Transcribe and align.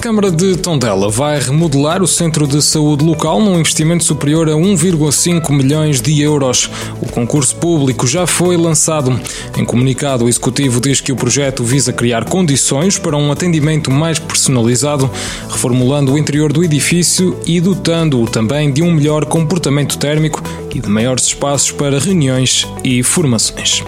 A 0.00 0.02
Câmara 0.02 0.30
de 0.30 0.56
Tondela 0.56 1.10
vai 1.10 1.38
remodelar 1.38 2.02
o 2.02 2.06
centro 2.06 2.46
de 2.46 2.62
saúde 2.62 3.04
local 3.04 3.38
num 3.38 3.60
investimento 3.60 4.02
superior 4.02 4.48
a 4.48 4.52
1,5 4.52 5.52
milhões 5.52 6.00
de 6.00 6.18
euros. 6.22 6.70
O 7.02 7.06
concurso 7.06 7.54
público 7.56 8.06
já 8.06 8.26
foi 8.26 8.56
lançado. 8.56 9.20
Em 9.58 9.62
comunicado, 9.62 10.24
o 10.24 10.28
Executivo 10.30 10.80
diz 10.80 11.02
que 11.02 11.12
o 11.12 11.16
projeto 11.16 11.62
visa 11.62 11.92
criar 11.92 12.24
condições 12.24 12.98
para 12.98 13.14
um 13.14 13.30
atendimento 13.30 13.90
mais 13.90 14.18
personalizado, 14.18 15.10
reformulando 15.50 16.14
o 16.14 16.18
interior 16.18 16.50
do 16.50 16.64
edifício 16.64 17.38
e 17.44 17.60
dotando-o 17.60 18.24
também 18.24 18.72
de 18.72 18.82
um 18.82 18.90
melhor 18.90 19.26
comportamento 19.26 19.98
térmico 19.98 20.42
e 20.74 20.80
de 20.80 20.88
maiores 20.88 21.24
espaços 21.24 21.70
para 21.70 21.98
reuniões 21.98 22.66
e 22.84 23.02
formações. 23.02 23.82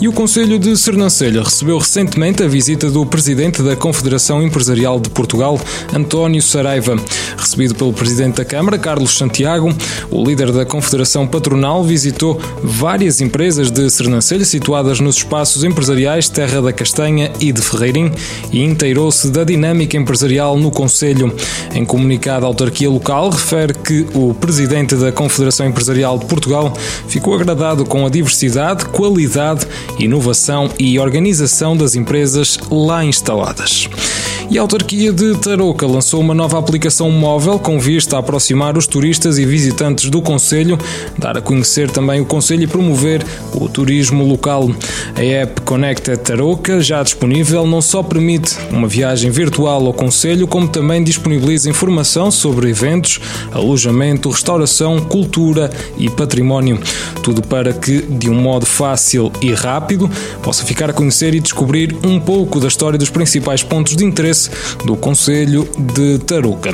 E 0.00 0.08
o 0.08 0.12
Conselho 0.12 0.58
de 0.58 0.76
Sernancelha 0.76 1.42
recebeu 1.42 1.78
recentemente 1.78 2.42
a 2.42 2.48
visita 2.48 2.90
do 2.90 3.06
presidente 3.06 3.62
da 3.62 3.76
Confederação 3.76 4.42
Empresarial 4.42 4.98
de 4.98 5.08
Portugal, 5.10 5.60
António 5.94 6.42
Saraiva. 6.42 6.96
Recebido 7.36 7.74
pelo 7.74 7.92
presidente 7.92 8.36
da 8.36 8.44
Câmara, 8.44 8.78
Carlos 8.78 9.16
Santiago, 9.16 9.72
o 10.10 10.24
líder 10.24 10.50
da 10.50 10.66
Confederação 10.66 11.26
Patronal 11.26 11.84
visitou 11.84 12.40
várias 12.62 13.20
empresas 13.20 13.70
de 13.70 13.88
Sernancelha 13.90 14.44
situadas 14.44 14.98
nos 14.98 15.16
espaços 15.18 15.62
empresariais 15.62 16.28
Terra 16.28 16.60
da 16.60 16.72
Castanha 16.72 17.30
e 17.40 17.52
de 17.52 17.62
Ferreirim 17.62 18.10
e 18.50 18.62
inteirou-se 18.62 19.30
da 19.30 19.44
dinâmica 19.44 19.96
empresarial 19.96 20.56
no 20.56 20.70
Conselho. 20.70 21.32
Em 21.74 21.84
comunicado, 21.84 22.44
a 22.44 22.48
autarquia 22.48 22.90
local 22.90 23.30
refere 23.30 23.74
que 23.74 24.06
o 24.14 24.34
presidente 24.34 24.96
da 24.96 25.12
Confederação 25.12 25.66
Empresarial 25.66 26.18
de 26.22 26.28
Portugal 26.28 26.72
ficou 27.06 27.34
agradado 27.34 27.84
com 27.84 28.06
a 28.06 28.10
diversidade, 28.10 28.86
qualidade 28.86 29.66
inovação 29.98 30.70
e 30.78 30.98
organização 30.98 31.76
das 31.76 31.94
empresas 31.94 32.58
lá 32.70 33.04
instaladas. 33.04 33.88
E 34.52 34.58
a 34.58 34.60
autarquia 34.60 35.10
de 35.10 35.34
Tarouca 35.38 35.86
lançou 35.86 36.20
uma 36.20 36.34
nova 36.34 36.58
aplicação 36.58 37.10
móvel 37.10 37.58
com 37.58 37.80
vista 37.80 38.16
a 38.16 38.18
aproximar 38.18 38.76
os 38.76 38.86
turistas 38.86 39.38
e 39.38 39.46
visitantes 39.46 40.10
do 40.10 40.20
Conselho, 40.20 40.78
dar 41.16 41.38
a 41.38 41.40
conhecer 41.40 41.90
também 41.90 42.20
o 42.20 42.26
Conselho 42.26 42.64
e 42.64 42.66
promover 42.66 43.24
o 43.54 43.66
turismo 43.66 44.22
local. 44.26 44.70
A 45.16 45.22
app 45.22 45.62
Connected 45.62 46.18
Tarouca, 46.18 46.82
já 46.82 47.02
disponível, 47.02 47.66
não 47.66 47.80
só 47.80 48.02
permite 48.02 48.54
uma 48.70 48.86
viagem 48.86 49.30
virtual 49.30 49.86
ao 49.86 49.94
Conselho, 49.94 50.46
como 50.46 50.68
também 50.68 51.02
disponibiliza 51.02 51.70
informação 51.70 52.30
sobre 52.30 52.68
eventos, 52.68 53.20
alojamento, 53.52 54.28
restauração, 54.28 55.00
cultura 55.00 55.70
e 55.96 56.10
património. 56.10 56.78
Tudo 57.22 57.40
para 57.40 57.72
que, 57.72 58.02
de 58.02 58.28
um 58.28 58.34
modo 58.34 58.66
fácil 58.66 59.32
e 59.40 59.54
rápido, 59.54 60.10
possa 60.42 60.62
ficar 60.62 60.90
a 60.90 60.92
conhecer 60.92 61.34
e 61.34 61.40
descobrir 61.40 61.96
um 62.04 62.20
pouco 62.20 62.60
da 62.60 62.68
história 62.68 62.98
dos 62.98 63.08
principais 63.08 63.62
pontos 63.62 63.96
de 63.96 64.04
interesse 64.04 64.41
do 64.84 64.96
Conselho 64.96 65.68
de 65.94 66.18
Tarouca. 66.20 66.70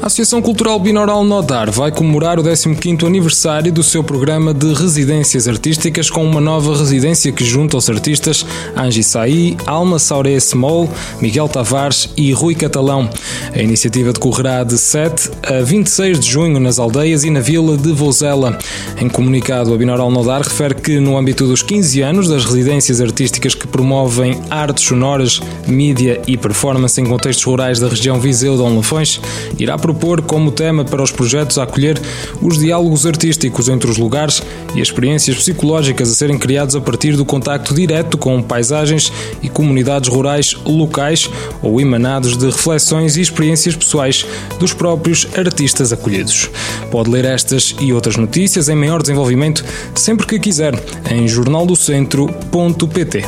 A 0.00 0.06
Associação 0.06 0.42
Cultural 0.42 0.78
Binaural 0.80 1.22
Nodar 1.24 1.70
vai 1.70 1.92
comemorar 1.92 2.38
o 2.38 2.42
15º 2.42 3.06
aniversário 3.06 3.72
do 3.72 3.82
seu 3.82 4.02
programa 4.02 4.52
de 4.52 4.72
residências 4.74 5.46
artísticas 5.46 6.10
com 6.10 6.24
uma 6.24 6.40
nova 6.40 6.76
residência 6.76 7.30
que 7.30 7.44
junta 7.44 7.76
os 7.76 7.88
artistas 7.88 8.44
Angie 8.76 9.04
Saí, 9.04 9.56
Alma 9.66 9.98
Sauré 9.98 10.38
Small, 10.40 10.88
Miguel 11.20 11.48
Tavares 11.48 12.08
e 12.16 12.32
Rui 12.32 12.54
Catalão. 12.54 13.08
A 13.54 13.60
iniciativa 13.60 14.14
decorrerá 14.14 14.64
de 14.64 14.78
7 14.78 15.30
a 15.42 15.60
26 15.60 16.20
de 16.20 16.30
junho 16.30 16.58
nas 16.58 16.78
aldeias 16.78 17.22
e 17.22 17.28
na 17.28 17.40
vila 17.40 17.76
de 17.76 17.92
Vozela. 17.92 18.58
Em 18.98 19.10
comunicado, 19.10 19.74
a 19.74 19.76
Binaural 19.76 20.10
Nodar 20.10 20.40
refere 20.40 20.74
que 20.74 20.98
no 20.98 21.18
âmbito 21.18 21.46
dos 21.46 21.62
15 21.62 22.00
anos 22.00 22.28
das 22.28 22.46
residências 22.46 22.98
artísticas 22.98 23.54
que 23.54 23.66
promovem 23.66 24.40
artes 24.48 24.84
sonoras, 24.84 25.38
mídia 25.66 26.22
e 26.26 26.38
performance 26.38 26.98
em 26.98 27.04
contextos 27.04 27.44
rurais 27.44 27.78
da 27.78 27.88
região 27.88 28.18
Viseu 28.18 28.56
de 28.56 28.62
Lafões, 28.62 29.20
irá 29.58 29.76
propor 29.76 30.22
como 30.22 30.50
tema 30.50 30.82
para 30.82 31.02
os 31.02 31.10
projetos 31.10 31.58
a 31.58 31.64
acolher 31.64 32.00
os 32.40 32.58
diálogos 32.58 33.04
artísticos 33.04 33.68
entre 33.68 33.90
os 33.90 33.98
lugares 33.98 34.42
e 34.74 34.80
as 34.80 34.88
experiências 34.88 35.36
psicológicas 35.36 36.10
a 36.10 36.14
serem 36.14 36.38
criados 36.38 36.74
a 36.74 36.80
partir 36.80 37.16
do 37.16 37.24
contacto 37.24 37.74
direto 37.74 38.16
com 38.16 38.42
paisagens 38.42 39.12
e 39.42 39.48
comunidades 39.50 40.08
rurais 40.08 40.56
locais 40.64 41.28
ou 41.60 41.78
emanados 41.78 42.36
de 42.38 42.46
reflexões 42.46 43.18
e 43.18 43.20
experiências 43.42 43.74
pessoais 43.74 44.24
dos 44.58 44.72
próprios 44.72 45.26
artistas 45.36 45.92
acolhidos. 45.92 46.48
Pode 46.90 47.10
ler 47.10 47.24
estas 47.24 47.74
e 47.80 47.92
outras 47.92 48.16
notícias 48.16 48.68
em 48.68 48.76
maior 48.76 49.02
desenvolvimento 49.02 49.64
sempre 49.94 50.26
que 50.26 50.38
quiser 50.38 50.74
em 51.10 51.26
jornaldocentro.pt. 51.26 53.22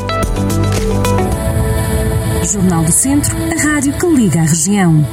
Jornal 2.52 2.84
do 2.84 2.92
Centro, 2.92 3.34
a 3.36 3.56
rádio 3.60 3.92
que 3.94 4.06
liga 4.06 4.40
a 4.40 4.44
região. 4.44 5.04